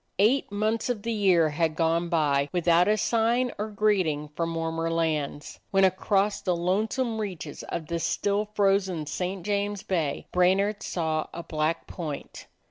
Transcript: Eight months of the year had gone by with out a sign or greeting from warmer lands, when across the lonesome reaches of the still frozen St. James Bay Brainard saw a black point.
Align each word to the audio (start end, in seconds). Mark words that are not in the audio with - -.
Eight 0.17 0.51
months 0.51 0.89
of 0.89 1.03
the 1.03 1.11
year 1.13 1.49
had 1.49 1.75
gone 1.75 2.09
by 2.09 2.49
with 2.51 2.67
out 2.67 2.87
a 2.87 2.97
sign 2.97 3.51
or 3.59 3.67
greeting 3.69 4.29
from 4.29 4.55
warmer 4.55 4.89
lands, 4.89 5.59
when 5.69 5.83
across 5.83 6.41
the 6.41 6.55
lonesome 6.55 7.19
reaches 7.19 7.61
of 7.61 7.85
the 7.85 7.99
still 7.99 8.45
frozen 8.55 9.05
St. 9.05 9.45
James 9.45 9.83
Bay 9.83 10.25
Brainard 10.31 10.81
saw 10.81 11.27
a 11.35 11.43
black 11.43 11.85
point. 11.85 12.47